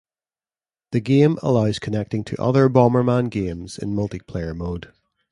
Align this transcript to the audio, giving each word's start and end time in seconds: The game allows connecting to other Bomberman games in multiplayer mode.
The 0.93 0.99
game 0.99 1.37
allows 1.43 1.77
connecting 1.77 2.23
to 2.23 2.41
other 2.41 2.67
Bomberman 2.69 3.29
games 3.29 3.77
in 3.77 3.93
multiplayer 3.93 4.55
mode. 4.57 4.91